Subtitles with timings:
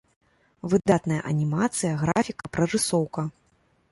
[0.71, 3.29] Выдатная анімацыя, графіка, прарысоўка.